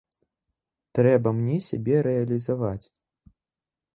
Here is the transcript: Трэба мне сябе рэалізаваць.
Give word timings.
Трэба 0.99 1.33
мне 1.41 1.57
сябе 1.67 1.97
рэалізаваць. 2.09 2.85